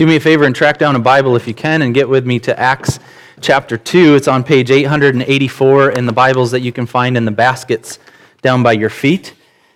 [0.00, 2.24] Do me a favor and track down a Bible if you can and get with
[2.24, 3.00] me to Acts
[3.42, 4.14] chapter 2.
[4.14, 7.98] It's on page 884 in the Bibles that you can find in the baskets
[8.40, 9.34] down by your feet.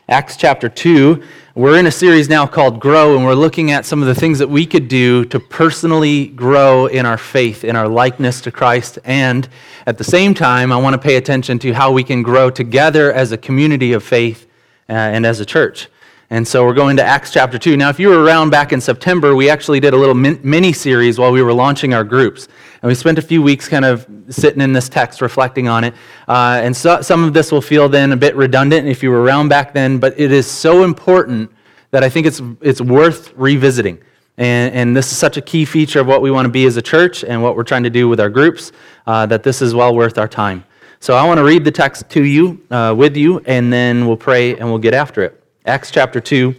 [0.09, 1.23] Acts chapter 2.
[1.55, 4.39] We're in a series now called Grow, and we're looking at some of the things
[4.39, 8.99] that we could do to personally grow in our faith, in our likeness to Christ.
[9.05, 9.47] And
[9.87, 13.13] at the same time, I want to pay attention to how we can grow together
[13.13, 14.47] as a community of faith
[14.89, 15.91] uh, and as a church.
[16.31, 17.77] And so we're going to Acts chapter 2.
[17.77, 21.19] Now, if you were around back in September, we actually did a little mini series
[21.19, 22.49] while we were launching our groups.
[22.81, 25.95] And we spent a few weeks kind of sitting in this text, reflecting on it.
[26.27, 29.23] Uh, and so, some of this will feel then a bit redundant if you were
[29.23, 31.51] around back then, but it is so important
[31.91, 33.99] that I think it's, it's worth revisiting.
[34.37, 36.77] And, and this is such a key feature of what we want to be as
[36.77, 38.73] a church and what we're trying to do with our groups
[39.07, 40.65] uh, that this is well worth our time.
[40.99, 44.17] So I want to read the text to you, uh, with you, and then we'll
[44.17, 45.44] pray and we'll get after it.
[45.67, 46.55] Acts chapter 2,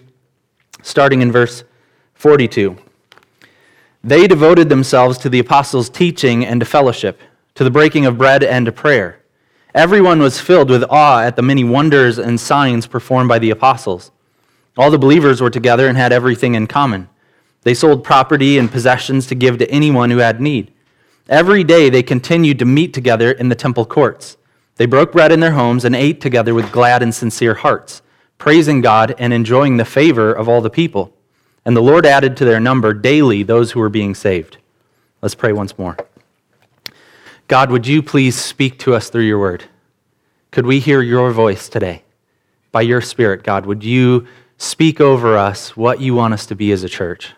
[0.82, 1.64] starting in verse
[2.16, 2.76] 42.
[4.04, 7.22] They devoted themselves to the apostles' teaching and to fellowship,
[7.54, 9.20] to the breaking of bread and to prayer.
[9.76, 14.10] Everyone was filled with awe at the many wonders and signs performed by the apostles.
[14.76, 17.08] All the believers were together and had everything in common.
[17.62, 20.74] They sold property and possessions to give to anyone who had need.
[21.30, 24.38] Every day they continued to meet together in the temple courts.
[24.78, 28.02] They broke bread in their homes and ate together with glad and sincere hearts
[28.38, 31.14] praising God and enjoying the favor of all the people.
[31.66, 34.58] And the Lord added to their number daily those who were being saved.
[35.22, 35.98] Let's pray once more.
[37.48, 39.66] God, would you please speak to us through your word?
[40.52, 42.04] Could we hear your voice today?
[42.72, 46.72] By your Spirit, God, would you speak over us what you want us to be
[46.72, 47.34] as a church?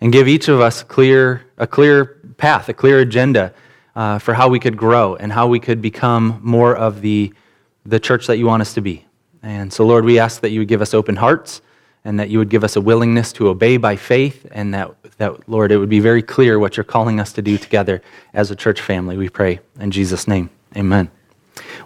[0.00, 3.54] And give each of us clear, a clear path, a clear agenda
[3.94, 7.32] uh, for how we could grow and how we could become more of the,
[7.86, 9.05] the church that you want us to be.
[9.46, 11.62] And so, Lord, we ask that you would give us open hearts
[12.04, 15.48] and that you would give us a willingness to obey by faith, and that, that,
[15.48, 18.02] Lord, it would be very clear what you're calling us to do together
[18.34, 19.16] as a church family.
[19.16, 20.50] We pray in Jesus' name.
[20.76, 21.08] Amen.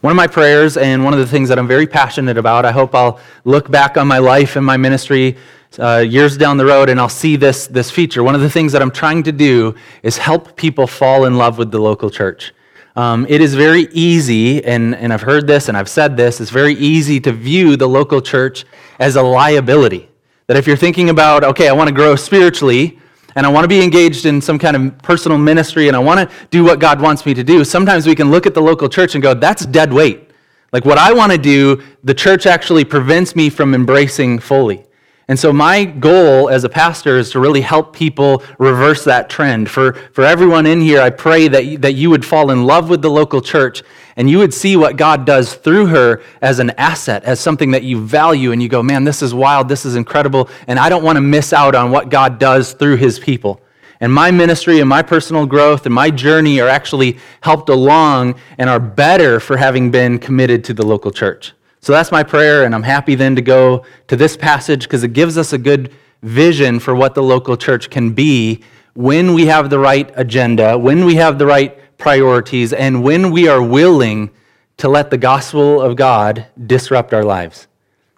[0.00, 2.72] One of my prayers, and one of the things that I'm very passionate about, I
[2.72, 5.36] hope I'll look back on my life and my ministry
[5.78, 8.22] uh, years down the road and I'll see this, this feature.
[8.22, 11.58] One of the things that I'm trying to do is help people fall in love
[11.58, 12.52] with the local church.
[12.96, 16.50] Um, it is very easy, and, and I've heard this and I've said this, it's
[16.50, 18.64] very easy to view the local church
[18.98, 20.08] as a liability.
[20.48, 22.98] That if you're thinking about, okay, I want to grow spiritually,
[23.36, 26.28] and I want to be engaged in some kind of personal ministry, and I want
[26.28, 28.88] to do what God wants me to do, sometimes we can look at the local
[28.88, 30.30] church and go, that's dead weight.
[30.72, 34.84] Like what I want to do, the church actually prevents me from embracing fully.
[35.30, 39.70] And so, my goal as a pastor is to really help people reverse that trend.
[39.70, 42.90] For, for everyone in here, I pray that, you, that you would fall in love
[42.90, 43.84] with the local church
[44.16, 47.84] and you would see what God does through her as an asset, as something that
[47.84, 51.04] you value, and you go, man, this is wild, this is incredible, and I don't
[51.04, 53.60] want to miss out on what God does through his people.
[54.00, 58.68] And my ministry and my personal growth and my journey are actually helped along and
[58.68, 61.52] are better for having been committed to the local church.
[61.80, 65.14] So that's my prayer, and I'm happy then to go to this passage because it
[65.14, 65.92] gives us a good
[66.22, 68.62] vision for what the local church can be
[68.94, 73.48] when we have the right agenda, when we have the right priorities, and when we
[73.48, 74.30] are willing
[74.76, 77.66] to let the gospel of God disrupt our lives.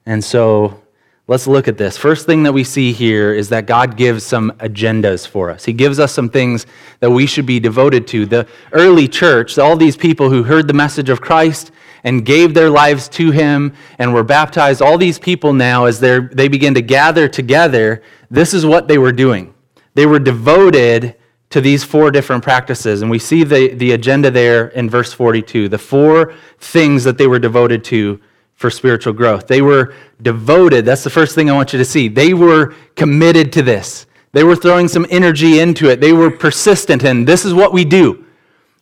[0.06, 0.82] And so
[1.28, 1.96] let's look at this.
[1.96, 5.64] First thing that we see here is that God gives some agendas for us.
[5.64, 6.66] He gives us some things
[7.00, 8.26] that we should be devoted to.
[8.26, 11.70] The early church, all these people who heard the message of Christ,
[12.04, 16.20] and gave their lives to him and were baptized, all these people now, as they
[16.20, 19.54] they begin to gather together, this is what they were doing.
[19.94, 21.16] They were devoted
[21.50, 23.02] to these four different practices.
[23.02, 27.26] And we see the, the agenda there in verse 42 the four things that they
[27.26, 28.20] were devoted to
[28.54, 29.48] for spiritual growth.
[29.48, 30.84] They were devoted.
[30.84, 32.08] That's the first thing I want you to see.
[32.08, 34.06] They were committed to this.
[34.32, 36.00] They were throwing some energy into it.
[36.00, 38.24] They were persistent, and this is what we do.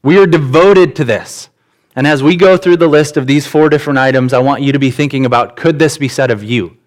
[0.03, 1.50] We are devoted to this.
[2.01, 4.73] And as we go through the list of these four different items, I want you
[4.73, 6.79] to be thinking about could this be said of you?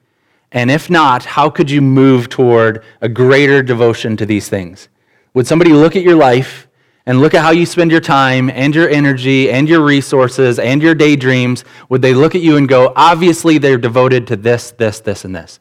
[0.52, 4.90] And if not, how could you move toward a greater devotion to these things?
[5.36, 6.68] Would somebody look at your life
[7.06, 10.82] and look at how you spend your time and your energy and your resources and
[10.82, 11.64] your daydreams?
[11.90, 15.36] Would they look at you and go, obviously they're devoted to this, this, this, and
[15.36, 15.60] this?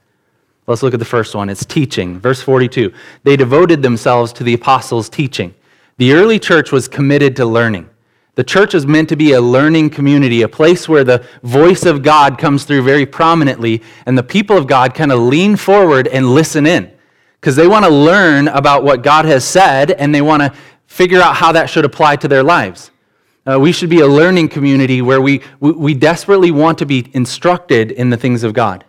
[0.67, 1.51] Let's look at the first one.
[1.51, 2.19] It's teaching.
[2.19, 2.91] Verse 42.
[3.25, 5.55] They devoted themselves to the apostles' teaching.
[5.99, 7.91] The early church was committed to learning.
[8.35, 12.03] The church is meant to be a learning community, a place where the voice of
[12.03, 16.35] God comes through very prominently, and the people of God kind of lean forward and
[16.35, 16.91] listen in
[17.41, 20.55] because they want to learn about what God has said and they want to
[20.87, 22.91] figure out how that should apply to their lives.
[23.45, 27.11] Uh, we should be a learning community where we, we, we desperately want to be
[27.13, 28.85] instructed in the things of God.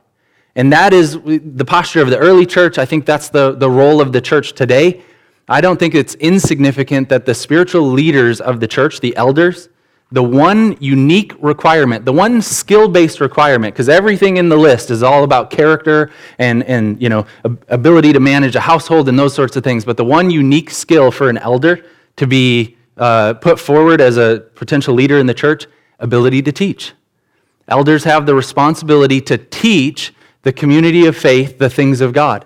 [0.55, 2.77] And that is the posture of the early church.
[2.77, 5.03] I think that's the, the role of the church today
[5.49, 9.69] I don't think it's insignificant that the spiritual leaders of the church, the elders,
[10.11, 15.23] the one unique requirement, the one skill-based requirement, because everything in the list is all
[15.23, 17.25] about character and, and you know,
[17.67, 19.83] ability to manage a household and those sorts of things.
[19.83, 21.83] But the one unique skill for an elder
[22.17, 25.65] to be uh, put forward as a potential leader in the church,
[25.99, 26.93] ability to teach.
[27.67, 30.13] Elders have the responsibility to teach
[30.43, 32.45] the community of faith the things of God.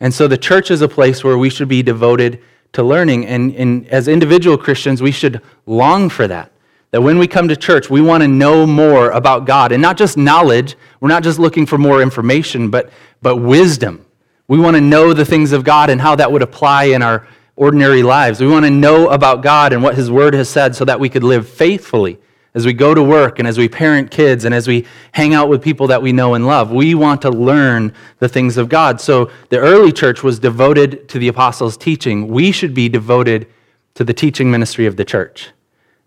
[0.00, 3.26] And so the church is a place where we should be devoted to learning.
[3.26, 6.52] And, and as individual Christians, we should long for that.
[6.90, 9.72] That when we come to church, we want to know more about God.
[9.72, 12.90] And not just knowledge, we're not just looking for more information, but,
[13.22, 14.04] but wisdom.
[14.48, 17.26] We want to know the things of God and how that would apply in our
[17.56, 18.40] ordinary lives.
[18.40, 21.08] We want to know about God and what His Word has said so that we
[21.08, 22.18] could live faithfully
[22.56, 25.50] as we go to work and as we parent kids and as we hang out
[25.50, 26.72] with people that we know and love.
[26.72, 28.98] We want to learn the things of God.
[28.98, 32.28] So the early church was devoted to the apostles' teaching.
[32.28, 33.46] We should be devoted
[33.94, 35.50] to the teaching ministry of the church.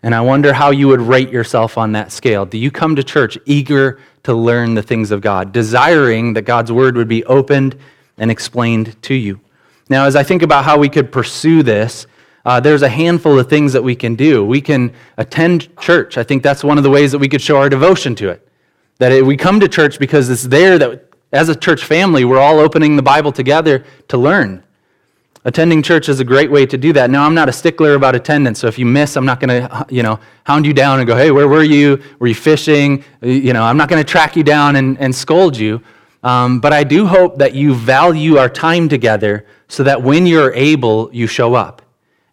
[0.02, 2.44] And I wonder how you would rate yourself on that scale.
[2.44, 6.72] Do you come to church eager to learn the things of God, desiring that God's
[6.72, 7.78] word would be opened
[8.18, 9.40] and explained to you?
[9.88, 12.06] Now, as I think about how we could pursue this,
[12.44, 14.44] uh, there's a handful of things that we can do.
[14.44, 16.16] We can attend church.
[16.16, 18.46] I think that's one of the ways that we could show our devotion to it.
[18.98, 22.38] That it, we come to church because it's there that, as a church family, we're
[22.40, 24.64] all opening the Bible together to learn.
[25.44, 27.08] Attending church is a great way to do that.
[27.08, 29.86] Now, I'm not a stickler about attendance, so if you miss, I'm not going to,
[29.88, 32.02] you know, hound you down and go, hey, where were you?
[32.18, 33.04] Were you fishing?
[33.22, 35.82] You know, I'm not going to track you down and, and scold you.
[36.22, 40.52] Um, but I do hope that you value our time together so that when you're
[40.52, 41.80] able, you show up.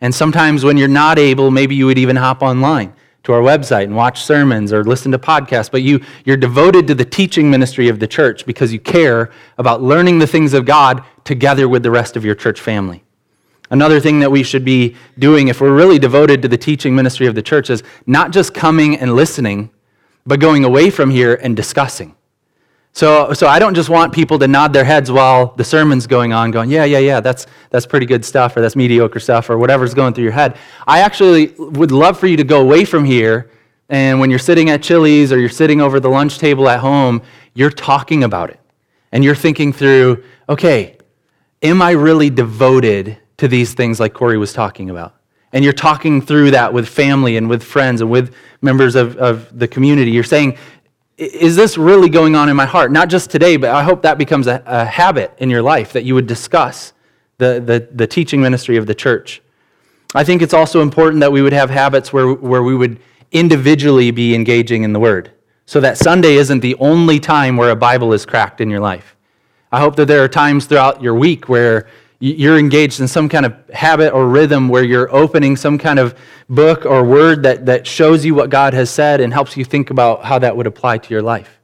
[0.01, 3.83] And sometimes when you're not able, maybe you would even hop online to our website
[3.83, 7.89] and watch sermons or listen to podcasts, but you, you're devoted to the teaching ministry
[7.89, 11.91] of the church because you care about learning the things of God together with the
[11.91, 13.03] rest of your church family.
[13.69, 17.27] Another thing that we should be doing if we're really devoted to the teaching ministry
[17.27, 19.69] of the church is not just coming and listening,
[20.25, 22.15] but going away from here and discussing.
[22.97, 26.33] So, so I don't just want people to nod their heads while the sermon's going
[26.33, 29.59] on, going, yeah, yeah, yeah, that's, that's pretty good stuff, or that's mediocre stuff, or
[29.59, 30.57] whatever's going through your head.
[30.87, 33.51] I actually would love for you to go away from here,
[33.87, 37.21] and when you're sitting at Chili's or you're sitting over the lunch table at home,
[37.53, 38.59] you're talking about it.
[39.11, 40.97] And you're thinking through, okay,
[41.61, 45.13] am I really devoted to these things like Corey was talking about?
[45.53, 49.57] And you're talking through that with family and with friends and with members of, of
[49.57, 50.11] the community.
[50.11, 50.57] You're saying,
[51.17, 52.91] is this really going on in my heart?
[52.91, 56.03] Not just today, but I hope that becomes a, a habit in your life that
[56.03, 56.93] you would discuss
[57.39, 59.41] the, the, the, teaching ministry of the church.
[60.15, 62.99] I think it's also important that we would have habits where, where we would
[63.31, 65.31] individually be engaging in the Word
[65.65, 69.15] so that Sunday isn't the only time where a Bible is cracked in your life.
[69.71, 71.87] I hope that there are times throughout your week where
[72.19, 76.17] you're engaged in some kind of habit or rhythm where you're opening some kind of
[76.49, 79.91] book or word that, that shows you what God has said and helps you think
[79.91, 81.59] about how that would apply to your life.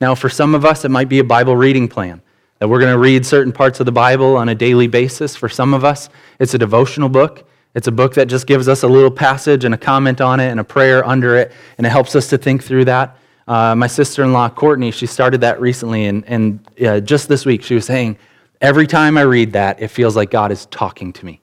[0.00, 2.22] Now, for some of us, it might be a Bible reading plan
[2.58, 5.36] that we're going to read certain parts of the Bible on a daily basis.
[5.36, 6.08] For some of us,
[6.40, 7.48] it's a devotional book.
[7.74, 10.48] It's a book that just gives us a little passage and a comment on it
[10.48, 13.16] and a prayer under it, and it helps us to think through that.
[13.46, 17.44] Uh, my sister in law, Courtney, she started that recently, and, and uh, just this
[17.46, 18.16] week she was saying,
[18.60, 21.40] Every time I read that, it feels like God is talking to me.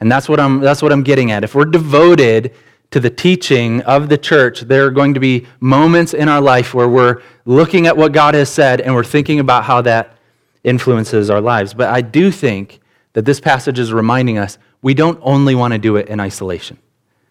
[0.00, 1.44] And that's what I'm, that's what I'm getting at.
[1.44, 2.54] If we're devoted
[2.90, 6.74] to the teaching of the church, there are going to be moments in our life
[6.74, 10.16] where we're looking at what God has said and we're thinking about how that
[10.64, 11.74] influences our lives.
[11.74, 12.80] But I do think
[13.12, 16.78] that this passage is reminding us we don't only want to do it in isolation.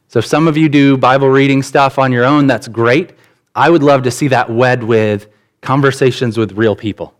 [0.09, 3.13] So if some of you do Bible reading stuff on your own, that's great.
[3.55, 5.27] I would love to see that wed with
[5.61, 7.13] conversations with real people.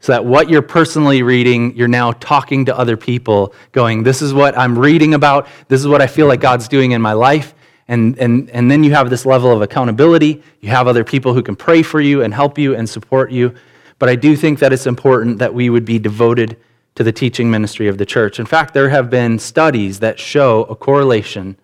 [0.00, 4.32] So that what you're personally reading, you're now talking to other people, going, This is
[4.32, 5.46] what I'm reading about.
[5.68, 7.54] This is what I feel like God's doing in my life.
[7.86, 10.42] And, and, and then you have this level of accountability.
[10.60, 13.54] You have other people who can pray for you and help you and support you.
[13.98, 16.56] But I do think that it's important that we would be devoted
[16.94, 18.38] to the teaching ministry of the church.
[18.40, 21.56] In fact, there have been studies that show a correlation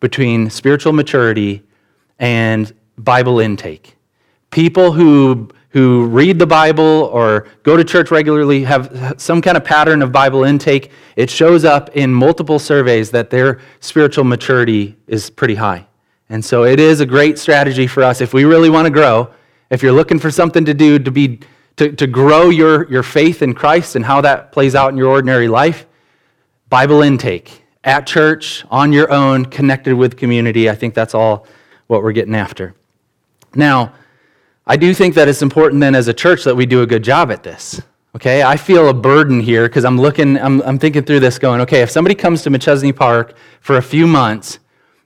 [0.00, 1.62] between spiritual maturity
[2.18, 3.96] and Bible intake.
[4.50, 9.64] People who who read the Bible or go to church regularly have some kind of
[9.64, 15.30] pattern of Bible intake, it shows up in multiple surveys that their spiritual maturity is
[15.30, 15.86] pretty high.
[16.28, 19.30] And so it is a great strategy for us if we really want to grow,
[19.70, 21.40] if you're looking for something to do to be
[21.76, 25.08] to, to grow your, your faith in Christ and how that plays out in your
[25.08, 25.86] ordinary life,
[26.68, 30.68] Bible intake at church, on your own, connected with community.
[30.68, 31.46] I think that's all
[31.86, 32.74] what we're getting after.
[33.54, 33.94] Now,
[34.66, 37.02] I do think that it's important then as a church that we do a good
[37.02, 37.80] job at this.
[38.14, 41.60] Okay, I feel a burden here because I'm looking, I'm, I'm thinking through this going,
[41.62, 44.58] okay, if somebody comes to McChesney Park for a few months,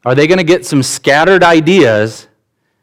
[0.05, 2.29] are they going to get some scattered ideas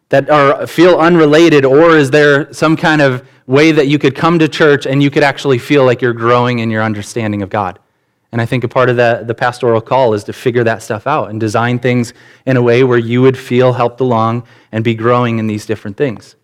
[0.10, 4.40] that are, feel unrelated, or is there some kind of way that you could come
[4.40, 7.80] to church and you could actually feel like you're growing in your understanding of God?
[8.32, 11.06] And I think a part of the, the pastoral call is to figure that stuff
[11.06, 12.14] out and design things
[12.46, 15.98] in a way where you would feel helped along and be growing in these different
[15.98, 16.36] things.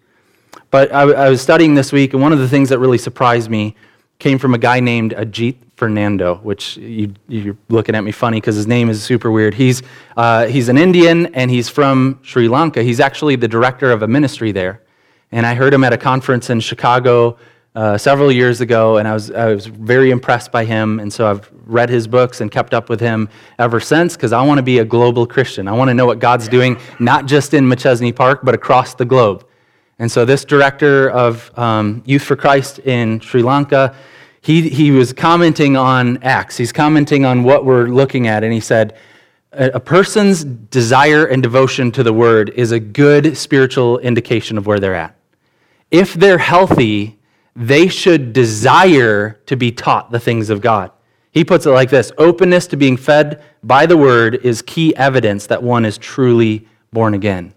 [0.71, 3.49] But I, I was studying this week, and one of the things that really surprised
[3.49, 3.75] me
[4.19, 8.57] came from a guy named Ajith Fernando, which you, are looking at me funny because
[8.57, 9.53] his name is super weird.
[9.53, 9.81] He's,
[10.17, 12.83] uh, he's an Indian and he's from Sri Lanka.
[12.83, 14.81] He's actually the director of a ministry there.
[15.31, 17.37] And I heard him at a conference in Chicago
[17.75, 20.99] uh, several years ago, and I was, I was very impressed by him.
[20.99, 24.41] And so I've read his books and kept up with him ever since because I
[24.41, 25.67] want to be a global Christian.
[25.69, 29.05] I want to know what God's doing, not just in McChesney Park, but across the
[29.05, 29.45] globe.
[29.99, 33.95] And so, this director of um, Youth for Christ in Sri Lanka,
[34.41, 36.55] he, he was commenting on Acts.
[36.57, 38.97] He's commenting on what we're looking at, and he said,
[39.51, 44.79] a person's desire and devotion to the word is a good spiritual indication of where
[44.79, 45.15] they're at.
[45.89, 47.17] If they're healthy,
[47.55, 50.91] they should desire to be taught the things of God.
[51.31, 55.47] He puts it like this openness to being fed by the word is key evidence
[55.47, 57.53] that one is truly born again.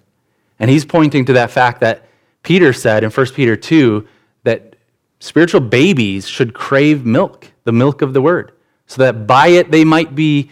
[0.58, 2.06] And he's pointing to that fact that
[2.42, 4.06] Peter said in 1 Peter 2
[4.44, 4.76] that
[5.20, 8.52] spiritual babies should crave milk, the milk of the word,
[8.87, 10.50] so that by it they might be,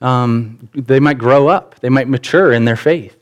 [0.00, 3.18] um, they might grow up, they might mature in their faith.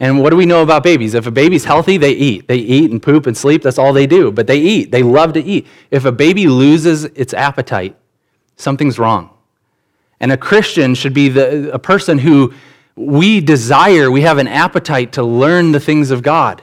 [0.00, 1.14] And what do we know about babies?
[1.14, 2.46] If a baby's healthy, they eat.
[2.46, 3.62] They eat and poop and sleep.
[3.62, 4.30] That's all they do.
[4.30, 4.92] But they eat.
[4.92, 5.66] They love to eat.
[5.90, 7.96] If a baby loses its appetite,
[8.54, 9.30] something's wrong.
[10.20, 12.54] And a Christian should be the, a person who
[12.94, 16.62] we desire, we have an appetite to learn the things of God.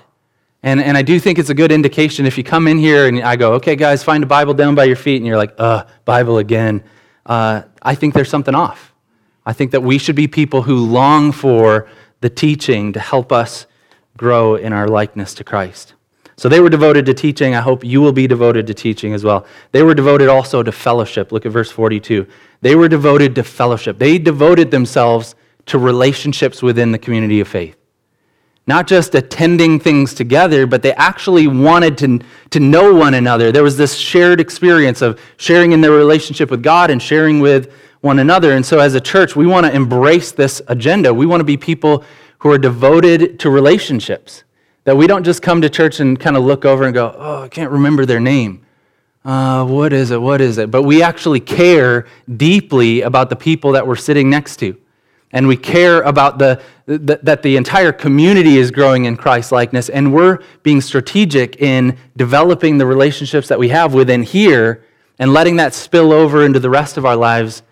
[0.65, 3.21] And, and I do think it's a good indication if you come in here and
[3.21, 5.85] I go, okay, guys, find a Bible down by your feet, and you're like, uh,
[6.05, 6.83] Bible again.
[7.23, 8.91] Uh, I think there's something off.
[9.45, 11.87] I think that we should be people who long for
[12.21, 13.67] the teaching to help us
[14.17, 15.93] grow in our likeness to Christ.
[16.35, 17.53] So they were devoted to teaching.
[17.53, 19.45] I hope you will be devoted to teaching as well.
[19.71, 21.31] They were devoted also to fellowship.
[21.31, 22.25] Look at verse 42.
[22.61, 23.99] They were devoted to fellowship.
[23.99, 25.35] They devoted themselves
[25.67, 27.77] to relationships within the community of faith
[28.67, 32.19] not just attending things together, but they actually wanted to,
[32.49, 33.51] to know one another.
[33.51, 37.71] There was this shared experience of sharing in their relationship with God and sharing with
[38.01, 38.53] one another.
[38.53, 41.13] And so, as a church, we want to embrace this agenda.
[41.13, 42.03] We want to be people
[42.39, 44.43] who are devoted to relationships.
[44.85, 47.43] That we don't just come to church and kind of look over and go, oh,
[47.43, 48.65] I can't remember their name.
[49.23, 50.21] Uh, what is it?
[50.21, 50.69] What is it?
[50.69, 52.05] But we actually care
[52.37, 54.77] deeply about the people that we're sitting next to
[55.35, 59.89] and we care about the, the, that the entire community is growing in Christ likeness,
[59.89, 64.83] and we're being strategic in developing the relationships that we have within here
[65.17, 67.63] and letting that spill over into the rest of our lives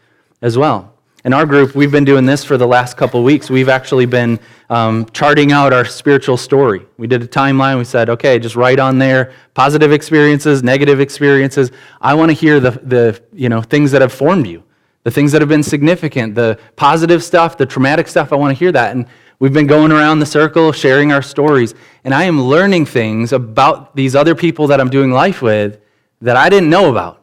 [0.42, 0.94] as well.
[1.26, 3.50] In our group, we've been doing this for the last couple weeks.
[3.50, 4.40] We've actually been
[4.70, 6.86] um, charting out our spiritual story.
[6.98, 7.78] We did a timeline.
[7.78, 11.72] We said, okay, just write on there positive experiences, negative experiences.
[12.02, 14.64] I want to hear the, the you know, things that have formed you
[15.04, 18.32] the things that have been significant, the positive stuff, the traumatic stuff.
[18.32, 18.96] I want to hear that.
[18.96, 19.06] And
[19.40, 21.76] we've been going around the circle sharing our stories.
[22.04, 25.80] And I am learning things about these other people that I'm doing life with
[26.22, 27.22] that I didn't know about.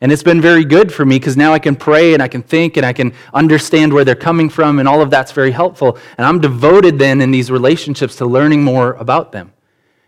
[0.00, 2.42] And it's been very good for me because now I can pray and I can
[2.42, 5.96] think and I can understand where they're coming from, and all of that's very helpful.
[6.18, 9.52] And I'm devoted then in these relationships to learning more about them.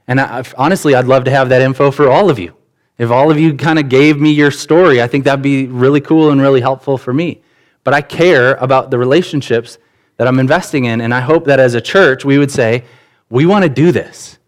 [0.09, 2.57] And I, honestly, I'd love to have that info for all of you.
[2.97, 6.01] If all of you kind of gave me your story, I think that'd be really
[6.01, 7.43] cool and really helpful for me.
[7.83, 9.79] But I care about the relationships
[10.17, 12.85] that I'm investing in, and I hope that as a church, we would say,
[13.31, 14.39] we want to do this.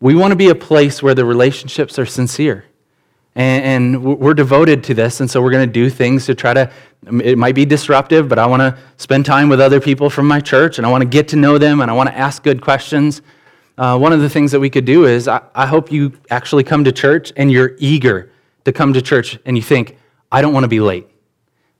[0.00, 2.66] We want to be a place where the relationships are sincere.
[3.34, 6.52] And, and we're devoted to this, and so we're going to do things to try
[6.52, 6.70] to,
[7.22, 10.40] it might be disruptive, but I want to spend time with other people from my
[10.40, 12.60] church, and I want to get to know them, and I want to ask good
[12.60, 13.22] questions
[13.76, 16.64] uh, one of the things that we could do is I, I hope you actually
[16.64, 18.30] come to church and you're eager
[18.64, 19.98] to come to church and you think,
[20.30, 21.08] I don't want to be late.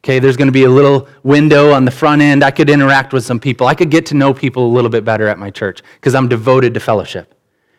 [0.02, 2.44] Okay, there's going to be a little window on the front end.
[2.44, 3.66] I could interact with some people.
[3.66, 6.28] I could get to know people a little bit better at my church because I'm
[6.28, 7.34] devoted to fellowship.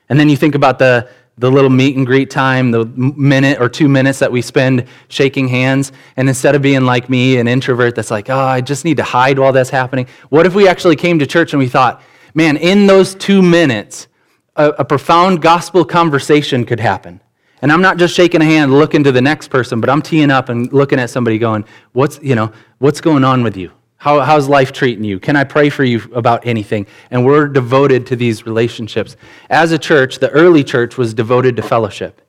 [0.10, 1.08] And then you think about the,
[1.38, 5.48] the little meet and greet time, the minute or two minutes that we spend shaking
[5.48, 5.92] hands.
[6.18, 9.04] And instead of being like me, an introvert that's like, oh, I just need to
[9.04, 12.02] hide while that's happening, what if we actually came to church and we thought,
[12.36, 14.08] man, in those two minutes,
[14.56, 17.22] a, a profound gospel conversation could happen.
[17.62, 20.30] And I'm not just shaking a hand looking to the next person, but I'm teeing
[20.30, 23.72] up and looking at somebody going, what's, you know, what's going on with you?
[23.98, 25.20] How, how's life treating you?
[25.20, 26.86] Can I pray for you about anything?
[27.10, 29.16] And we're devoted to these relationships.
[29.50, 32.22] As a church, the early church was devoted to fellowship.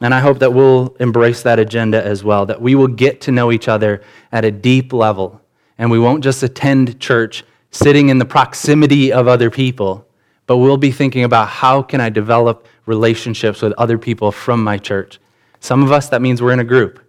[0.00, 3.30] And I hope that we'll embrace that agenda as well, that we will get to
[3.30, 4.02] know each other
[4.32, 5.40] at a deep level.
[5.78, 10.06] And we won't just attend church sitting in the proximity of other people,
[10.46, 14.78] but we'll be thinking about how can I develop relationships with other people from my
[14.78, 15.18] church.
[15.60, 17.00] Some of us, that means we're in a group.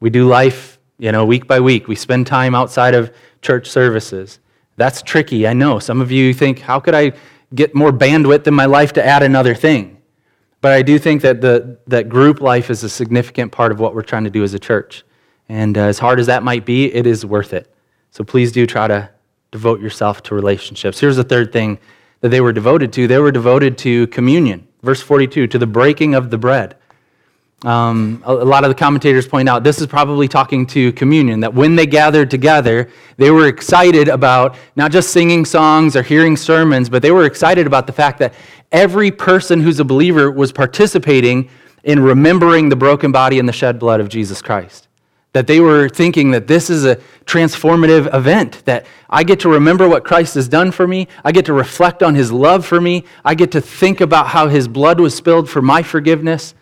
[0.00, 1.88] We do life, you know, week by week.
[1.88, 4.38] We spend time outside of church services.
[4.76, 5.78] That's tricky, I know.
[5.78, 7.12] Some of you think, how could I
[7.54, 9.98] get more bandwidth in my life to add another thing?
[10.60, 13.94] But I do think that, the, that group life is a significant part of what
[13.94, 15.04] we're trying to do as a church.
[15.48, 17.72] And uh, as hard as that might be, it is worth it.
[18.10, 19.10] So please do try to
[19.52, 20.98] devote yourself to relationships.
[20.98, 21.78] Here's the third thing
[22.20, 24.66] that they were devoted to they were devoted to communion.
[24.82, 26.76] Verse 42 to the breaking of the bread.
[27.64, 31.40] Um, a, a lot of the commentators point out this is probably talking to communion,
[31.40, 36.36] that when they gathered together, they were excited about not just singing songs or hearing
[36.36, 38.34] sermons, but they were excited about the fact that
[38.72, 41.48] every person who's a believer was participating
[41.84, 44.88] in remembering the broken body and the shed blood of Jesus Christ.
[45.32, 49.88] That they were thinking that this is a transformative event, that I get to remember
[49.88, 51.08] what Christ has done for me.
[51.24, 53.04] I get to reflect on his love for me.
[53.24, 56.54] I get to think about how his blood was spilled for my forgiveness.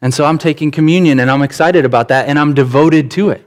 [0.00, 3.46] And so I'm taking communion and I'm excited about that and I'm devoted to it.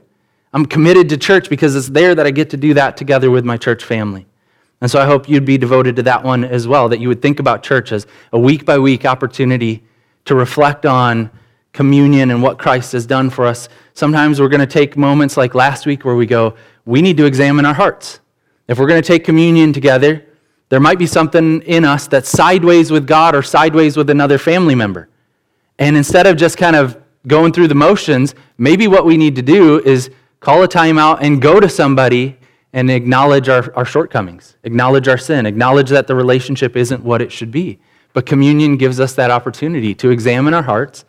[0.52, 3.44] I'm committed to church because it's there that I get to do that together with
[3.44, 4.26] my church family.
[4.80, 7.22] And so I hope you'd be devoted to that one as well, that you would
[7.22, 9.82] think about church as a week by week opportunity
[10.26, 11.30] to reflect on
[11.76, 13.68] communion and what Christ has done for us.
[13.92, 16.56] Sometimes we're going to take moments like last week where we go,
[16.86, 18.20] we need to examine our hearts.
[18.66, 20.24] If we're going to take communion together,
[20.70, 24.74] there might be something in us that's sideways with God or sideways with another family
[24.74, 25.10] member.
[25.78, 29.42] And instead of just kind of going through the motions, maybe what we need to
[29.42, 32.38] do is call a timeout and go to somebody
[32.72, 37.30] and acknowledge our, our shortcomings, acknowledge our sin, acknowledge that the relationship isn't what it
[37.30, 37.78] should be.
[38.14, 41.04] But communion gives us that opportunity to examine our hearts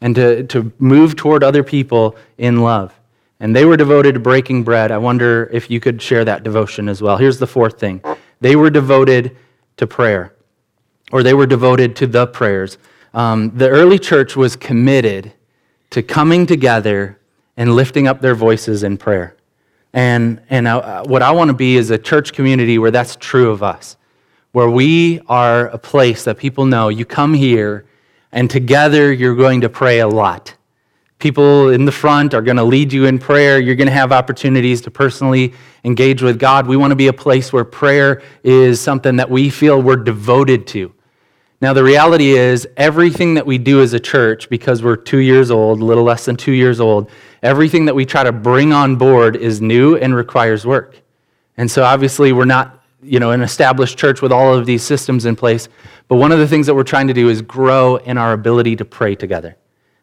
[0.00, 2.94] and to, to move toward other people in love.
[3.40, 4.90] And they were devoted to breaking bread.
[4.90, 7.16] I wonder if you could share that devotion as well.
[7.16, 8.02] Here's the fourth thing
[8.40, 9.36] they were devoted
[9.76, 10.34] to prayer,
[11.12, 12.78] or they were devoted to the prayers.
[13.14, 15.32] Um, the early church was committed
[15.90, 17.18] to coming together
[17.56, 19.34] and lifting up their voices in prayer.
[19.92, 23.50] And, and I, what I want to be is a church community where that's true
[23.50, 23.96] of us,
[24.52, 27.86] where we are a place that people know you come here
[28.32, 30.54] and together you're going to pray a lot.
[31.18, 33.58] People in the front are going to lead you in prayer.
[33.58, 36.66] You're going to have opportunities to personally engage with God.
[36.66, 40.66] We want to be a place where prayer is something that we feel we're devoted
[40.68, 40.92] to.
[41.60, 45.50] Now, the reality is, everything that we do as a church, because we're two years
[45.50, 47.10] old, a little less than two years old,
[47.42, 51.02] everything that we try to bring on board is new and requires work.
[51.56, 55.24] And so, obviously, we're not you know, an established church with all of these systems
[55.24, 55.68] in place.
[56.08, 58.76] But one of the things that we're trying to do is grow in our ability
[58.76, 59.56] to pray together.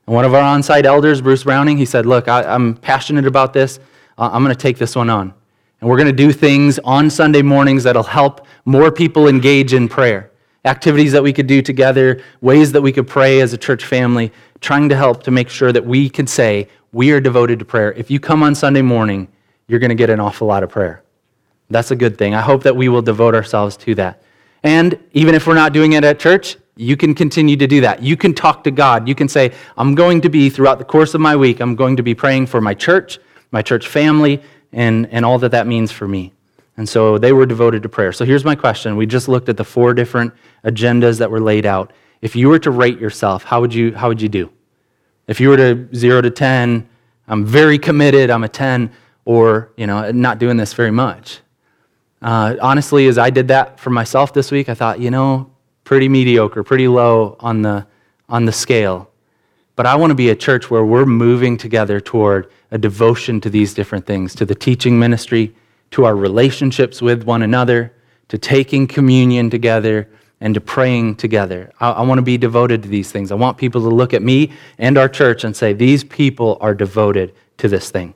[0.07, 3.25] And one of our on site elders, Bruce Browning, he said, Look, I, am passionate
[3.25, 3.79] about this.
[4.17, 5.33] I'm going to take this one on.
[5.81, 9.89] And we're going to do things on Sunday mornings that'll help more people engage in
[9.89, 10.31] prayer.
[10.63, 14.31] Activities that we could do together, ways that we could pray as a church family,
[14.61, 17.91] trying to help to make sure that we can say, We are devoted to prayer.
[17.93, 19.27] If you come on Sunday morning,
[19.67, 21.03] you're going to get an awful lot of prayer.
[21.69, 22.35] That's a good thing.
[22.35, 24.21] I hope that we will devote ourselves to that.
[24.63, 28.01] And even if we're not doing it at church, you can continue to do that.
[28.01, 29.07] You can talk to God.
[29.07, 31.95] You can say, I'm going to be, throughout the course of my week, I'm going
[31.97, 33.19] to be praying for my church,
[33.51, 34.41] my church family,
[34.73, 36.33] and, and all that that means for me.
[36.77, 38.11] And so they were devoted to prayer.
[38.11, 38.97] So here's my question.
[38.97, 40.33] We just looked at the four different
[40.65, 41.93] agendas that were laid out.
[42.21, 44.51] If you were to rate yourself, how would you, how would you do?
[45.27, 46.87] If you were to 0 to 10,
[47.27, 48.91] I'm very committed, I'm a 10,
[49.23, 51.39] or, you know, not doing this very much.
[52.21, 55.51] Uh, honestly, as I did that for myself this week, I thought, you know,
[55.83, 57.85] pretty mediocre, pretty low on the,
[58.29, 59.11] on the scale.
[59.75, 63.49] But I want to be a church where we're moving together toward a devotion to
[63.49, 65.55] these different things, to the teaching ministry,
[65.91, 67.93] to our relationships with one another,
[68.29, 70.09] to taking communion together,
[70.41, 71.71] and to praying together.
[71.79, 73.31] I, I want to be devoted to these things.
[73.31, 76.73] I want people to look at me and our church and say, these people are
[76.73, 78.13] devoted to this thing.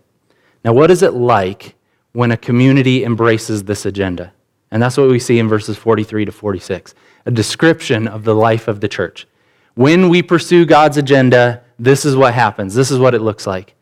[0.64, 1.76] Now, what is it like
[2.14, 4.34] when a community embraces this agenda.
[4.72, 6.94] And that's what we see in verses 43 to 46
[7.26, 9.28] a description of the life of the church.
[9.76, 12.74] When we pursue God's agenda, this is what happens.
[12.74, 13.76] This is what it looks like.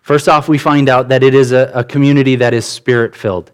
[0.00, 3.52] First off, we find out that it is a, a community that is spirit filled.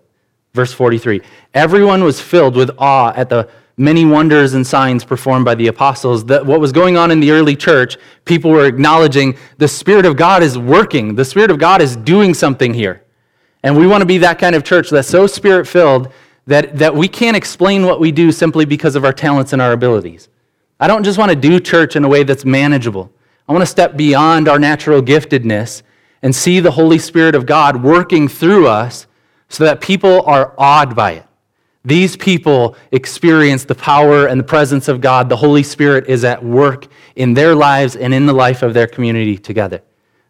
[0.54, 1.20] Verse 43
[1.52, 6.24] Everyone was filled with awe at the many wonders and signs performed by the apostles.
[6.26, 10.16] That what was going on in the early church, people were acknowledging the Spirit of
[10.16, 13.03] God is working, the Spirit of God is doing something here.
[13.64, 16.12] And we want to be that kind of church that's so spirit filled
[16.46, 19.72] that, that we can't explain what we do simply because of our talents and our
[19.72, 20.28] abilities.
[20.78, 23.10] I don't just want to do church in a way that's manageable.
[23.48, 25.82] I want to step beyond our natural giftedness
[26.22, 29.06] and see the Holy Spirit of God working through us
[29.48, 31.26] so that people are awed by it.
[31.86, 35.30] These people experience the power and the presence of God.
[35.30, 38.86] The Holy Spirit is at work in their lives and in the life of their
[38.86, 39.80] community together.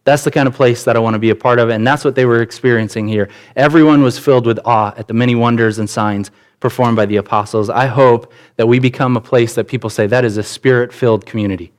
[0.05, 2.05] That's the kind of place that I want to be a part of, and that's
[2.05, 3.31] what they were experiencing here.
[3.57, 7.71] Everyone was filled with awe at the many wonders and signs performed by the apostles.
[7.71, 11.25] I hope that we become a place that people say that is a spirit filled
[11.25, 11.73] community.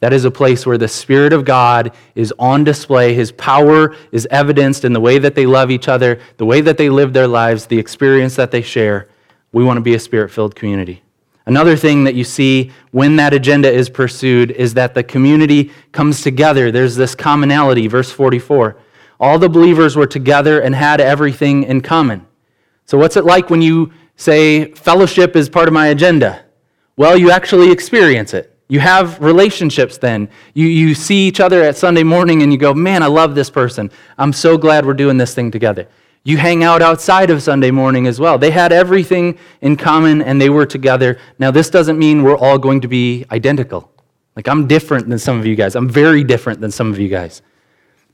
[0.00, 3.14] That is a place where the Spirit of God is on display.
[3.14, 6.78] His power is evidenced in the way that they love each other, the way that
[6.78, 9.08] they live their lives, the experience that they share.
[9.50, 11.02] We want to be a spirit filled community.
[11.48, 16.20] Another thing that you see when that agenda is pursued is that the community comes
[16.20, 16.70] together.
[16.70, 18.76] There's this commonality, verse 44.
[19.18, 22.26] All the believers were together and had everything in common.
[22.84, 26.44] So, what's it like when you say, fellowship is part of my agenda?
[26.98, 28.54] Well, you actually experience it.
[28.68, 30.28] You have relationships then.
[30.52, 33.48] You, you see each other at Sunday morning and you go, man, I love this
[33.48, 33.90] person.
[34.18, 35.88] I'm so glad we're doing this thing together.
[36.24, 38.38] You hang out outside of Sunday morning as well.
[38.38, 41.18] They had everything in common and they were together.
[41.38, 43.90] Now, this doesn't mean we're all going to be identical.
[44.36, 45.74] Like, I'm different than some of you guys.
[45.74, 47.42] I'm very different than some of you guys.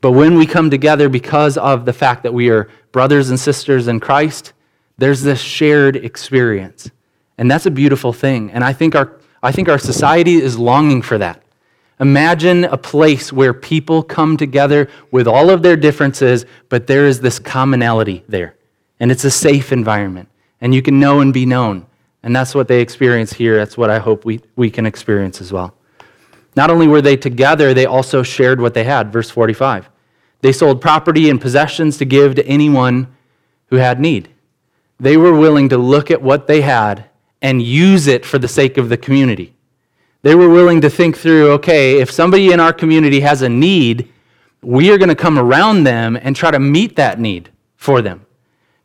[0.01, 3.89] But when we come together because of the fact that we are brothers and sisters
[3.89, 4.53] in Christ,
[4.99, 6.91] there's this shared experience.
[7.39, 8.51] And that's a beautiful thing.
[8.53, 11.43] And I think our, I think our society is longing for that.
[12.05, 17.23] Imagine a place where people come together with all of their differences, but there is
[17.23, 18.57] this commonality there.
[19.01, 20.29] And it's a safe environment.
[20.61, 21.87] And you can know and be known.
[22.23, 23.57] And that's what they experience here.
[23.57, 25.73] That's what I hope we, we can experience as well.
[26.55, 29.11] Not only were they together, they also shared what they had.
[29.11, 29.89] Verse 45.
[30.43, 33.17] They sold property and possessions to give to anyone
[33.69, 34.29] who had need.
[35.01, 37.07] They were willing to look at what they had
[37.41, 39.54] and use it for the sake of the community.
[40.25, 44.11] They were willing to think through okay, if somebody in our community has a need,
[44.63, 48.25] we are going to come around them and try to meet that need for them.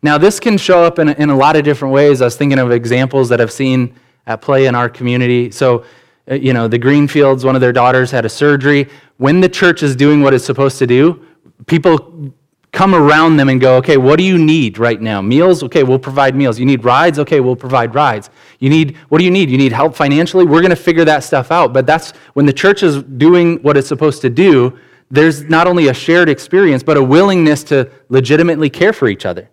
[0.01, 2.21] Now, this can show up in, in a lot of different ways.
[2.21, 3.95] I was thinking of examples that I've seen
[4.27, 5.49] at play in our community.
[5.49, 5.85] So,
[6.29, 8.89] uh, you know, the Greenfields, one of their daughters had a surgery.
[9.15, 11.25] When the church is doing what it's supposed to do,
[11.67, 12.33] people
[12.79, 15.21] come around them and go, okay, what do you need right now?
[15.21, 15.63] Meals?
[15.63, 16.57] Okay, we'll provide meals.
[16.57, 17.19] You need rides?
[17.19, 18.29] Okay, we'll provide rides.
[18.59, 19.49] You need, what do you need?
[19.49, 20.45] You need help financially?
[20.45, 21.73] We're going to figure that stuff out.
[21.73, 24.79] But that's when the church is doing what it's supposed to do,
[25.11, 29.49] there's not only a shared experience, but a willingness to legitimately care for each other.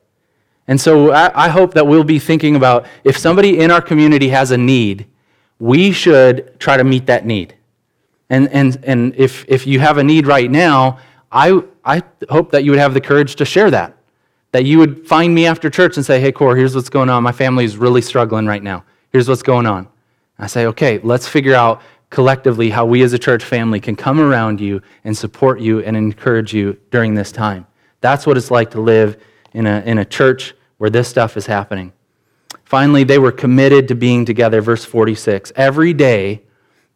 [0.69, 4.29] And so I, I hope that we'll be thinking about if somebody in our community
[4.29, 5.05] has a need,
[5.59, 7.57] we should try to meet that need.
[8.31, 11.01] And, and, and if, if you have a need right now,
[11.37, 13.94] I, I hope that you would have the courage to share that.
[14.53, 17.22] That you would find me after church and say, hey, Core, here's what's going on.
[17.22, 18.85] My family is really struggling right now.
[19.12, 19.87] Here's what's going on.
[20.38, 24.18] I say, okay, let's figure out collectively how we as a church family can come
[24.18, 27.66] around you and support you and encourage you during this time.
[28.01, 29.22] That's what it's like to live
[29.53, 31.92] in a, in a church where this stuff is happening.
[32.64, 34.62] Finally, they were committed to being together.
[34.62, 35.53] Verse 46.
[35.55, 36.40] Every day,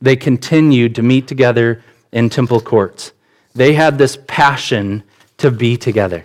[0.00, 3.12] they continued to meet together in temple courts
[3.54, 5.02] they had this passion
[5.38, 6.24] to be together.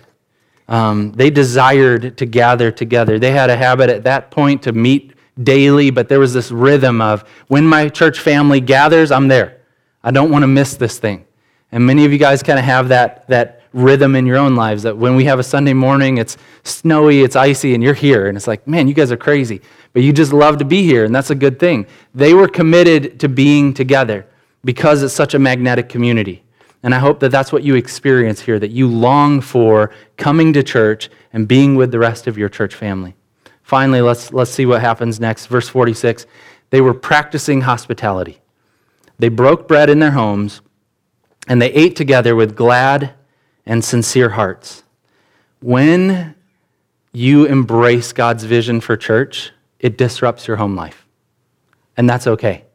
[0.68, 3.18] Um, they desired to gather together.
[3.18, 5.12] They had a habit at that point to meet
[5.42, 9.60] daily, but there was this rhythm of when my church family gathers, I'm there.
[10.02, 11.24] I don't want to miss this thing.
[11.72, 14.82] And many of you guys kind of have that, that rhythm in your own lives
[14.84, 18.28] that when we have a Sunday morning, it's snowy, it's icy, and you're here.
[18.28, 19.60] And it's like, man, you guys are crazy.
[19.92, 21.86] But you just love to be here, and that's a good thing.
[22.14, 24.26] They were committed to being together
[24.64, 26.42] because it's such a magnetic community.
[26.82, 30.62] And I hope that that's what you experience here, that you long for coming to
[30.62, 33.14] church and being with the rest of your church family.
[33.62, 35.46] Finally, let's, let's see what happens next.
[35.46, 36.26] Verse 46
[36.70, 38.40] they were practicing hospitality.
[39.18, 40.60] They broke bread in their homes,
[41.48, 43.14] and they ate together with glad
[43.64, 44.82] and sincere hearts.
[45.60, 46.34] When
[47.12, 51.06] you embrace God's vision for church, it disrupts your home life.
[51.96, 52.65] And that's okay.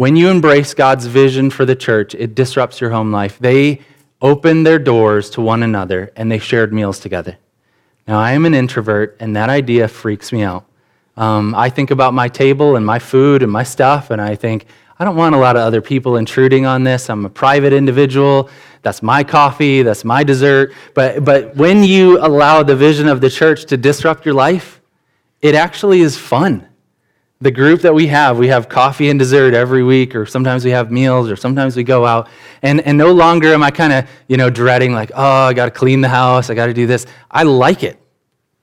[0.00, 3.38] When you embrace God's vision for the church, it disrupts your home life.
[3.38, 3.82] They
[4.22, 7.36] opened their doors to one another and they shared meals together.
[8.08, 10.64] Now, I am an introvert, and that idea freaks me out.
[11.18, 14.64] Um, I think about my table and my food and my stuff, and I think,
[14.98, 17.10] I don't want a lot of other people intruding on this.
[17.10, 18.48] I'm a private individual.
[18.80, 20.72] That's my coffee, that's my dessert.
[20.94, 24.80] But, but when you allow the vision of the church to disrupt your life,
[25.42, 26.69] it actually is fun
[27.42, 30.72] the group that we have, we have coffee and dessert every week, or sometimes we
[30.72, 32.28] have meals, or sometimes we go out.
[32.60, 35.64] And, and no longer am I kind of, you know, dreading, like, oh, I got
[35.64, 37.06] to clean the house, I got to do this.
[37.30, 37.98] I like it.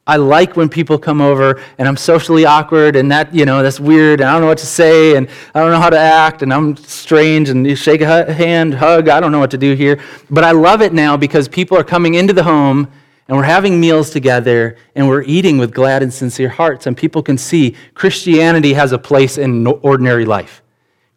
[0.06, 3.80] I like when people come over and I'm socially awkward and that, you know, that's
[3.80, 6.44] weird and I don't know what to say and I don't know how to act
[6.44, 9.74] and I'm strange and you shake a hand, hug, I don't know what to do
[9.74, 10.00] here.
[10.30, 12.90] But I love it now because people are coming into the home
[13.28, 17.22] and we're having meals together and we're eating with glad and sincere hearts and people
[17.22, 20.62] can see Christianity has a place in ordinary life.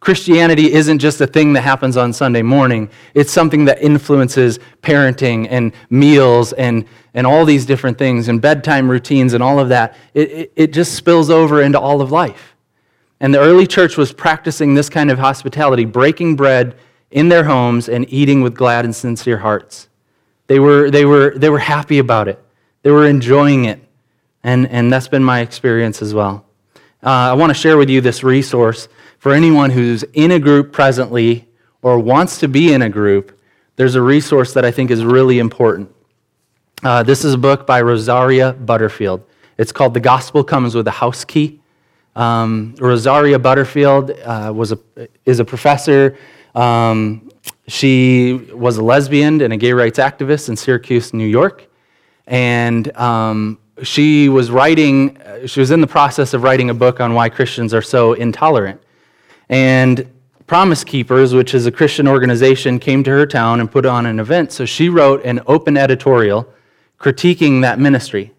[0.01, 2.89] Christianity isn't just a thing that happens on Sunday morning.
[3.13, 8.89] It's something that influences parenting and meals and, and all these different things and bedtime
[8.89, 9.95] routines and all of that.
[10.15, 12.55] It, it, it just spills over into all of life.
[13.19, 16.75] And the early church was practicing this kind of hospitality, breaking bread
[17.11, 19.87] in their homes and eating with glad and sincere hearts.
[20.51, 22.37] They were, they were, they were happy about it,
[22.81, 23.79] they were enjoying it.
[24.43, 26.45] And, and that's been my experience as well.
[27.01, 30.73] Uh, I want to share with you this resource for anyone who's in a group
[30.73, 31.47] presently
[31.81, 33.39] or wants to be in a group,
[33.77, 35.89] there's a resource that I think is really important.
[36.83, 39.23] Uh, this is a book by Rosaria Butterfield.
[39.57, 41.61] It's called The Gospel Comes with a House Key.
[42.17, 44.79] Um, Rosaria Butterfield uh, was a,
[45.25, 46.17] is a professor.
[46.55, 47.30] Um,
[47.67, 51.67] she was a lesbian and a gay rights activist in Syracuse, New York.
[52.27, 57.13] And um, she was writing, she was in the process of writing a book on
[57.13, 58.81] why Christians are so intolerant.
[59.49, 60.09] And
[60.47, 64.19] Promise Keepers, which is a Christian organization, came to her town and put on an
[64.19, 64.51] event.
[64.51, 66.51] So she wrote an open editorial
[66.99, 68.33] critiquing that ministry.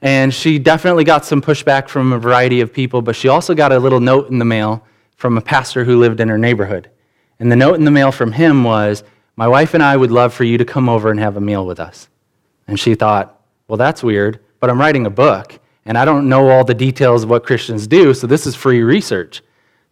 [0.00, 3.72] And she definitely got some pushback from a variety of people, but she also got
[3.72, 4.84] a little note in the mail
[5.16, 6.90] from a pastor who lived in her neighborhood.
[7.40, 9.04] And the note in the mail from him was,
[9.36, 11.64] My wife and I would love for you to come over and have a meal
[11.64, 12.08] with us.
[12.66, 16.50] And she thought, Well, that's weird, but I'm writing a book, and I don't know
[16.50, 19.42] all the details of what Christians do, so this is free research.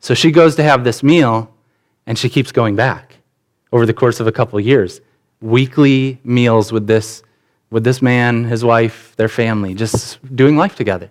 [0.01, 1.53] So she goes to have this meal,
[2.07, 3.17] and she keeps going back
[3.73, 5.01] over the course of a couple of years.
[5.41, 7.23] Weekly meals with this,
[7.71, 11.11] with this man, his wife, their family, just doing life together.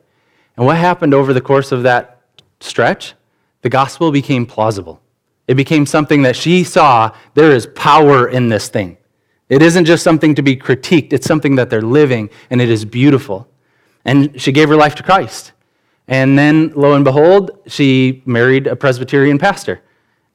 [0.58, 2.22] And what happened over the course of that
[2.60, 3.14] stretch?
[3.62, 5.02] The gospel became plausible.
[5.48, 8.98] It became something that she saw there is power in this thing.
[9.48, 12.84] It isn't just something to be critiqued, it's something that they're living, and it is
[12.84, 13.48] beautiful.
[14.04, 15.52] And she gave her life to Christ.
[16.08, 19.82] And then, lo and behold, she married a Presbyterian pastor.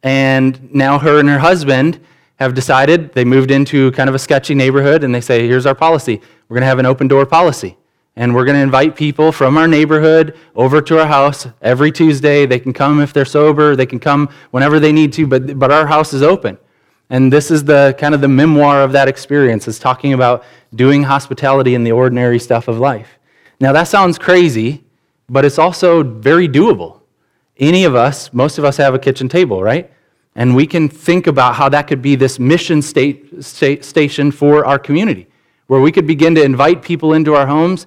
[0.03, 2.01] And now her and her husband
[2.37, 5.75] have decided, they moved into kind of a sketchy neighborhood, and they say, here's our
[5.75, 6.21] policy.
[6.49, 7.77] We're going to have an open door policy.
[8.17, 12.45] And we're going to invite people from our neighborhood over to our house every Tuesday.
[12.45, 15.71] They can come if they're sober, they can come whenever they need to, but, but
[15.71, 16.59] our house is open.
[17.09, 20.45] And this is the kind of the memoir of that experience, is talking about
[20.75, 23.19] doing hospitality in the ordinary stuff of life.
[23.61, 24.85] Now, that sounds crazy,
[25.29, 27.01] but it's also very doable.
[27.59, 29.91] Any of us, most of us have a kitchen table, right?
[30.35, 34.65] And we can think about how that could be this mission state, state, station for
[34.65, 35.27] our community,
[35.67, 37.87] where we could begin to invite people into our homes,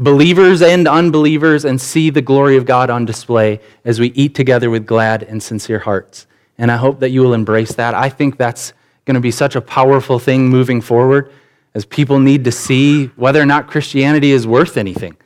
[0.00, 4.70] believers and unbelievers, and see the glory of God on display as we eat together
[4.70, 6.26] with glad and sincere hearts.
[6.56, 7.94] And I hope that you will embrace that.
[7.94, 8.72] I think that's
[9.04, 11.30] going to be such a powerful thing moving forward
[11.74, 15.16] as people need to see whether or not Christianity is worth anything.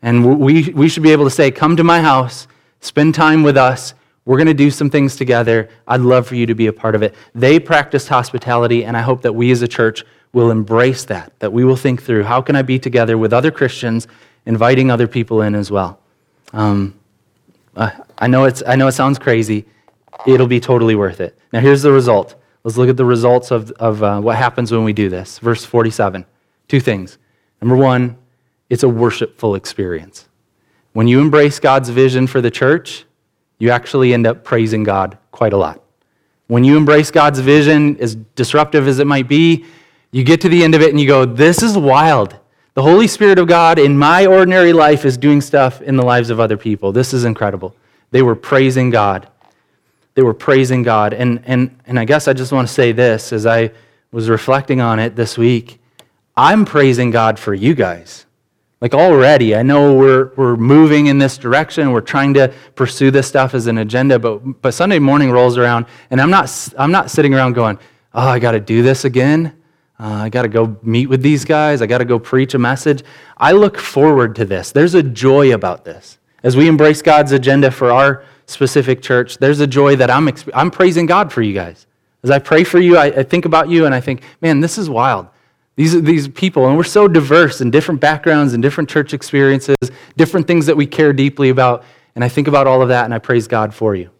[0.00, 2.46] And we, we should be able to say, Come to my house,
[2.80, 3.94] spend time with us.
[4.24, 5.68] We're going to do some things together.
[5.88, 7.16] I'd love for you to be a part of it.
[7.34, 11.52] They practiced hospitality, and I hope that we as a church will embrace that, that
[11.52, 14.06] we will think through how can I be together with other Christians,
[14.46, 15.98] inviting other people in as well.
[16.52, 16.94] Um,
[17.76, 19.66] I, know it's, I know it sounds crazy.
[20.26, 21.38] It'll be totally worth it.
[21.52, 22.34] Now, here's the result.
[22.62, 25.38] Let's look at the results of, of uh, what happens when we do this.
[25.38, 26.24] Verse 47.
[26.68, 27.18] Two things.
[27.60, 28.16] Number one,
[28.68, 30.28] it's a worshipful experience.
[30.92, 33.04] When you embrace God's vision for the church,
[33.58, 35.82] you actually end up praising God quite a lot.
[36.48, 39.64] When you embrace God's vision, as disruptive as it might be,
[40.12, 42.36] you get to the end of it and you go, This is wild.
[42.74, 46.30] The Holy Spirit of God in my ordinary life is doing stuff in the lives
[46.30, 46.92] of other people.
[46.92, 47.74] This is incredible.
[48.10, 49.28] They were praising God.
[50.14, 51.12] They were praising God.
[51.12, 53.72] And, and, and I guess I just want to say this as I
[54.12, 55.80] was reflecting on it this week.
[56.36, 58.26] I'm praising God for you guys.
[58.80, 61.92] Like already, I know we're, we're moving in this direction.
[61.92, 65.84] We're trying to pursue this stuff as an agenda, but, but Sunday morning rolls around,
[66.10, 67.78] and I'm not, I'm not sitting around going,
[68.14, 69.54] oh, I got to do this again.
[70.00, 71.82] Uh, I got to go meet with these guys.
[71.82, 73.04] I got to go preach a message.
[73.36, 74.72] I look forward to this.
[74.72, 76.18] There's a joy about this.
[76.42, 80.70] As we embrace God's agenda for our specific church, there's a joy that I'm, I'm
[80.70, 81.86] praising God for you guys.
[82.22, 84.78] As I pray for you, I, I think about you and I think, man, this
[84.78, 85.28] is wild.
[85.76, 89.76] These, these people, and we're so diverse in different backgrounds and different church experiences,
[90.16, 91.84] different things that we care deeply about.
[92.14, 94.10] And I think about all of that and I praise God for you.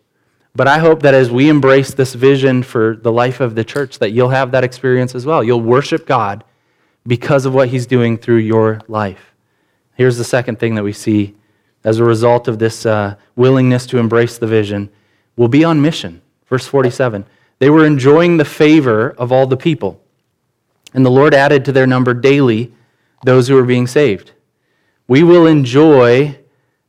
[0.54, 3.98] But I hope that as we embrace this vision for the life of the church,
[4.00, 5.44] that you'll have that experience as well.
[5.44, 6.44] You'll worship God
[7.06, 9.34] because of what He's doing through your life.
[9.94, 11.36] Here's the second thing that we see
[11.84, 14.90] as a result of this uh, willingness to embrace the vision.
[15.36, 16.20] We'll be on mission.
[16.46, 17.24] Verse 47.
[17.60, 20.02] They were enjoying the favor of all the people,
[20.94, 22.72] and the Lord added to their number daily
[23.24, 24.32] those who were being saved.
[25.06, 26.39] We will enjoy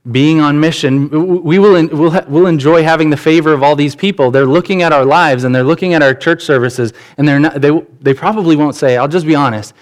[0.09, 1.43] being on mission.
[1.43, 4.31] We will we'll, we'll enjoy having the favor of all these people.
[4.31, 7.61] They're looking at our lives and they're looking at our church services, and they're not,
[7.61, 9.73] they, they probably won't say, I'll just be honest.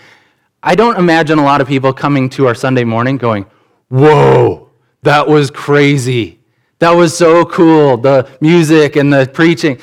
[0.62, 3.46] I don't imagine a lot of people coming to our Sunday morning going,
[3.88, 4.70] Whoa,
[5.04, 6.40] that was crazy.
[6.80, 7.98] That was so cool.
[7.98, 9.80] The music and the preaching.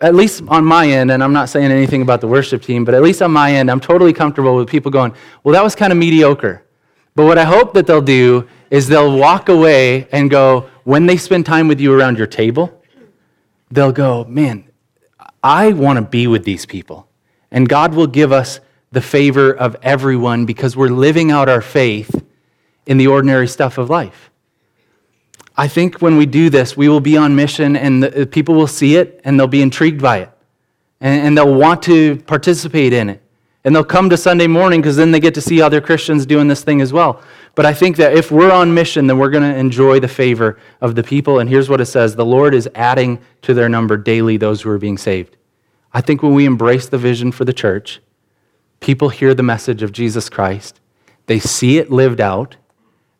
[0.00, 2.94] At least on my end, and I'm not saying anything about the worship team, but
[2.94, 5.92] at least on my end, I'm totally comfortable with people going, Well, that was kind
[5.92, 6.64] of mediocre.
[7.16, 11.16] But what I hope that they'll do is they'll walk away and go, when they
[11.16, 12.82] spend time with you around your table,
[13.70, 14.64] they'll go, Man,
[15.42, 17.08] I want to be with these people.
[17.50, 18.60] And God will give us
[18.92, 22.24] the favor of everyone because we're living out our faith
[22.86, 24.30] in the ordinary stuff of life.
[25.56, 28.66] I think when we do this, we will be on mission and the, people will
[28.66, 30.30] see it and they'll be intrigued by it.
[31.00, 33.22] And, and they'll want to participate in it.
[33.64, 36.48] And they'll come to Sunday morning because then they get to see other Christians doing
[36.48, 37.22] this thing as well.
[37.54, 40.58] But I think that if we're on mission, then we're going to enjoy the favor
[40.80, 41.40] of the people.
[41.40, 44.70] And here's what it says The Lord is adding to their number daily those who
[44.70, 45.36] are being saved.
[45.92, 48.00] I think when we embrace the vision for the church,
[48.78, 50.80] people hear the message of Jesus Christ,
[51.26, 52.56] they see it lived out,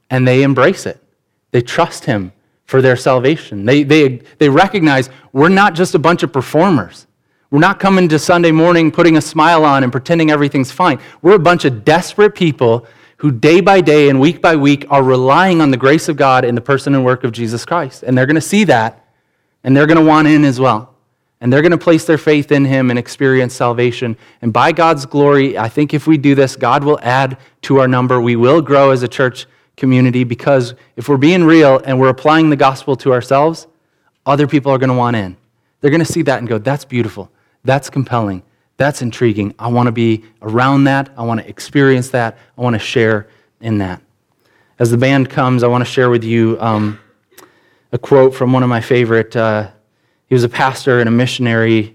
[0.08, 1.02] and they embrace it.
[1.50, 2.32] They trust Him
[2.64, 3.64] for their salvation.
[3.64, 7.06] They, they, they recognize we're not just a bunch of performers.
[7.50, 11.00] We're not coming to Sunday morning putting a smile on and pretending everything's fine.
[11.20, 12.86] We're a bunch of desperate people
[13.20, 16.42] who day by day and week by week are relying on the grace of God
[16.42, 18.02] in the person and work of Jesus Christ.
[18.02, 19.04] And they're going to see that,
[19.62, 20.94] and they're going to want in as well.
[21.42, 24.16] And they're going to place their faith in Him and experience salvation.
[24.40, 27.86] And by God's glory, I think if we do this, God will add to our
[27.86, 28.22] number.
[28.22, 32.48] We will grow as a church community because if we're being real and we're applying
[32.48, 33.66] the gospel to ourselves,
[34.24, 35.36] other people are going to want in.
[35.82, 37.30] They're going to see that and go, that's beautiful.
[37.64, 38.42] That's compelling.
[38.80, 39.54] That's intriguing.
[39.58, 41.10] I want to be around that.
[41.14, 42.38] I want to experience that.
[42.56, 43.28] I want to share
[43.60, 44.00] in that.
[44.78, 46.98] As the band comes, I want to share with you um,
[47.92, 49.36] a quote from one of my favorite.
[49.36, 49.68] Uh,
[50.28, 51.94] he was a pastor and a missionary.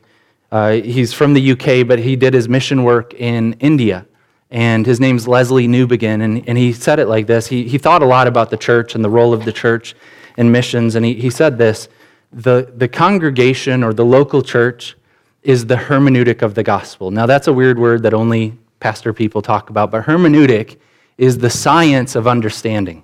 [0.51, 4.05] Uh, he's from the UK, but he did his mission work in India
[4.51, 7.47] and his name's Lesslie Newbigin, and, and he said it like this.
[7.47, 9.95] He, he thought a lot about the church and the role of the church
[10.37, 11.89] in missions, and he, he said this
[12.31, 14.95] the, the congregation or the local church
[15.45, 17.11] is the hermeneutic of the gospel.
[17.11, 20.77] Now, that's a weird word that only pastor people talk about, but hermeneutic
[21.19, 23.03] is the science of understanding.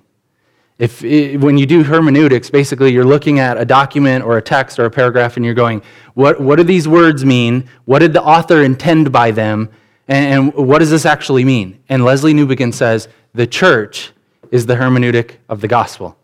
[0.76, 4.86] If, when you do hermeneutics, basically you're looking at a document or a text or
[4.86, 5.82] a paragraph and you're going,
[6.14, 7.68] what, what do these words mean?
[7.84, 9.68] What did the author intend by them?
[10.08, 11.78] And, and what does this actually mean?
[11.88, 14.10] And Lesslie Newbigin says the church
[14.50, 16.16] is the hermeneutic of the gospel.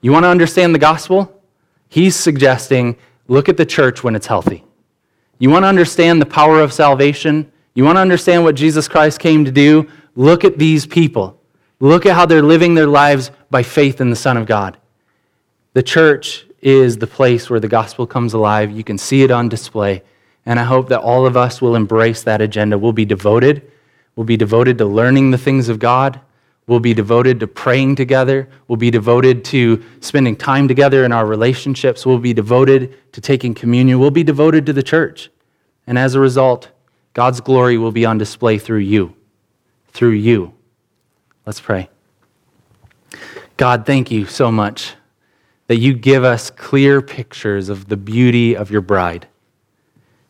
[0.00, 1.40] You want to understand the gospel?
[1.88, 2.96] He's suggesting
[3.28, 4.64] look at the church when it's healthy.
[5.38, 7.50] You want to understand the power of salvation?
[7.74, 9.88] You want to understand what Jesus Christ came to do?
[10.14, 11.40] Look at these people.
[11.80, 14.76] Look at how they're living their lives by faith in the Son of God.
[15.72, 18.70] The church is the place where the gospel comes alive.
[18.70, 20.02] You can see it on display.
[20.46, 22.78] And I hope that all of us will embrace that agenda.
[22.78, 23.70] We'll be devoted.
[24.14, 26.20] We'll be devoted to learning the things of God.
[26.66, 28.48] We'll be devoted to praying together.
[28.68, 32.06] We'll be devoted to spending time together in our relationships.
[32.06, 33.98] We'll be devoted to taking communion.
[33.98, 35.30] We'll be devoted to the church.
[35.86, 36.70] And as a result,
[37.14, 39.14] God's glory will be on display through you.
[39.88, 40.54] Through you.
[41.44, 41.90] Let's pray.
[43.56, 44.94] God, thank you so much
[45.66, 49.26] that you give us clear pictures of the beauty of your bride.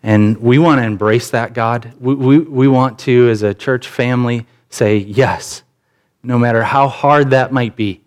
[0.02, 1.92] And we want to embrace that, God.
[2.00, 5.62] We, we, we want to, as a church family, say yes,
[6.22, 8.02] no matter how hard that might be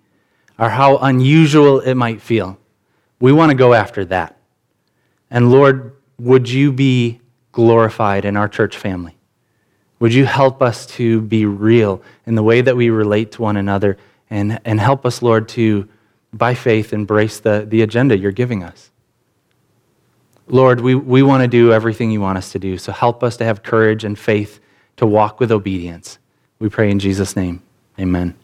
[0.58, 2.58] or how unusual it might feel.
[3.20, 4.38] We want to go after that.
[5.30, 7.20] And Lord, would you be
[7.52, 9.18] glorified in our church family?
[10.00, 13.58] Would you help us to be real in the way that we relate to one
[13.58, 13.98] another
[14.30, 15.88] and, and help us, Lord, to,
[16.34, 18.92] by faith, embrace the, the agenda you're giving us?
[20.48, 23.38] Lord, we, we want to do everything you want us to do, so help us
[23.38, 24.60] to have courage and faith
[24.98, 26.20] to walk with obedience.
[26.60, 27.65] We pray in Jesus' name.
[28.00, 28.36] Amen.